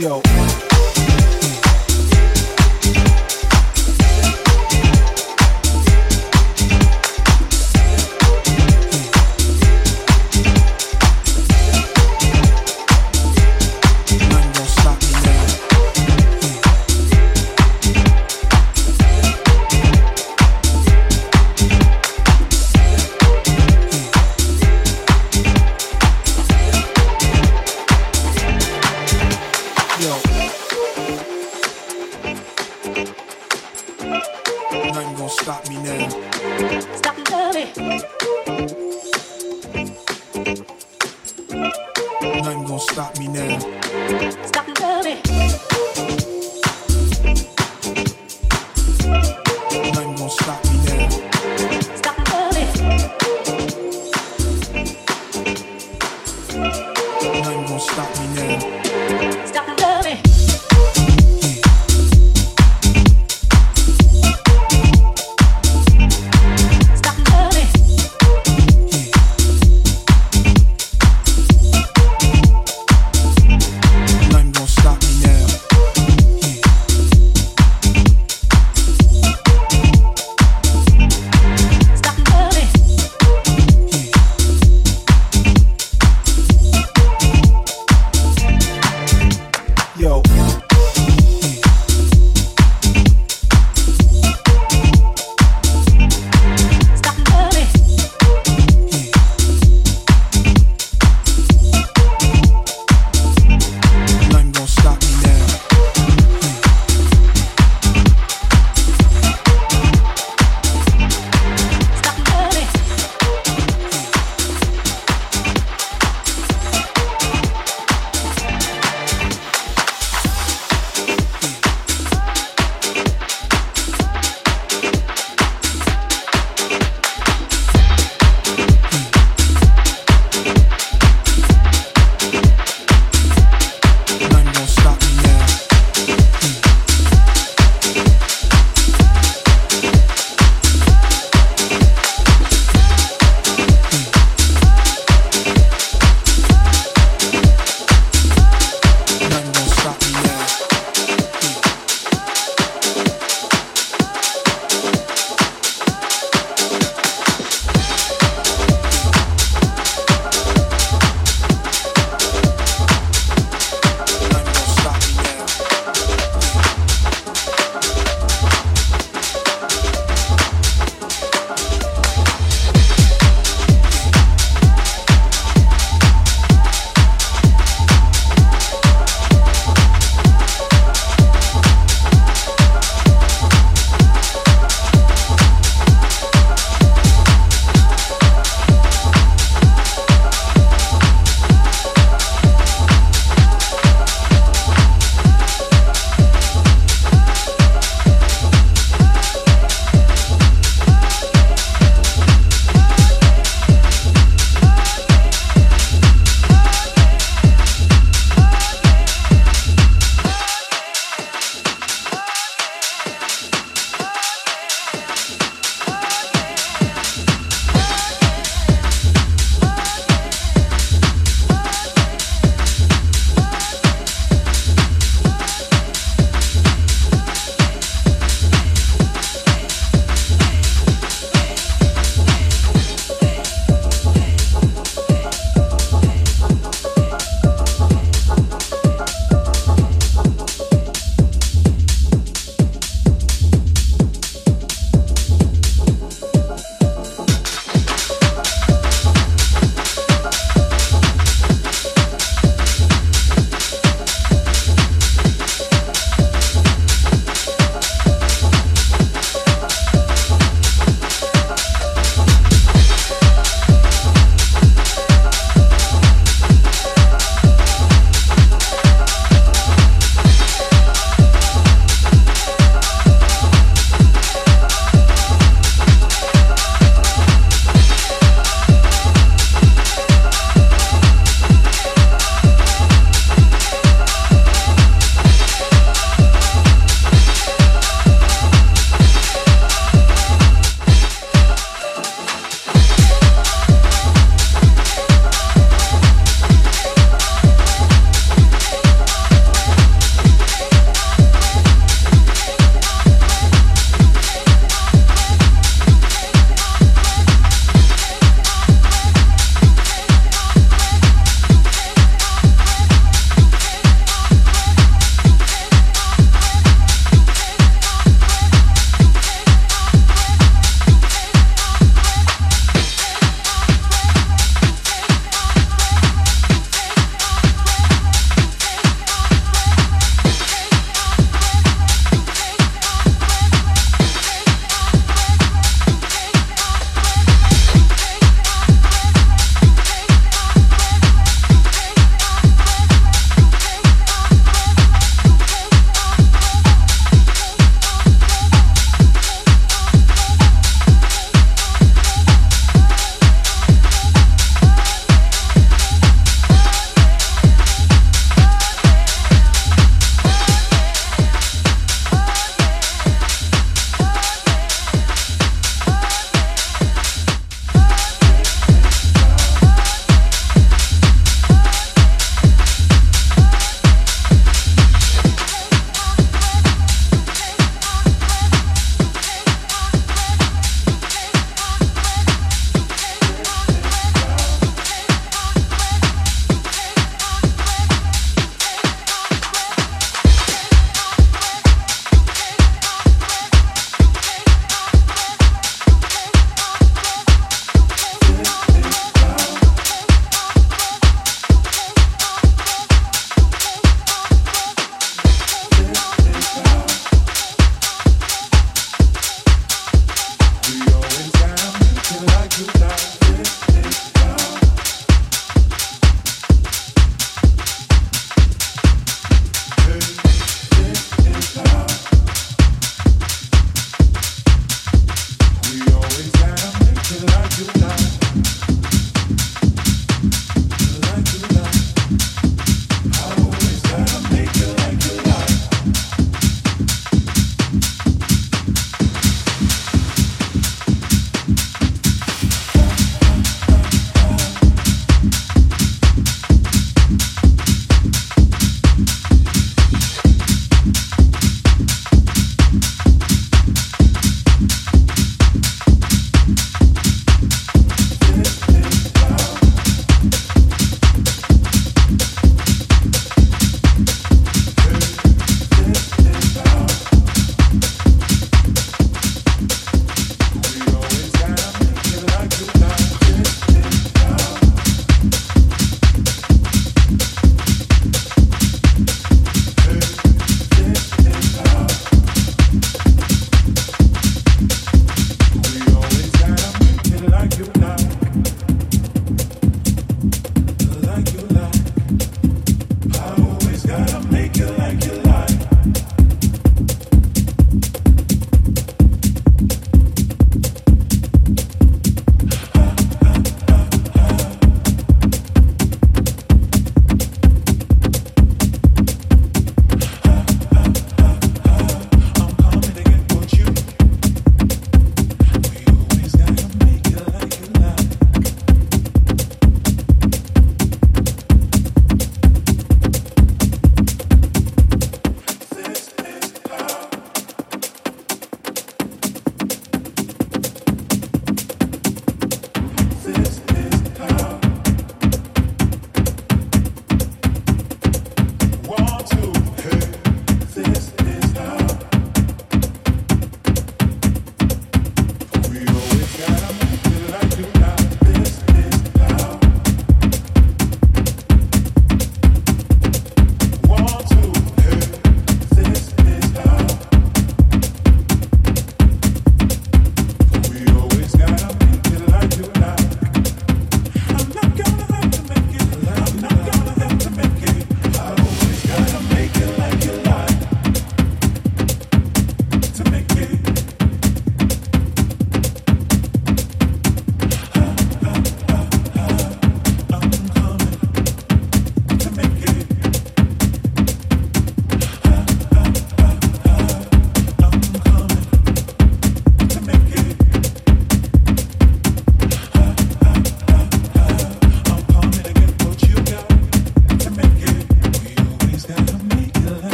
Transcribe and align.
Yo. 0.00 0.49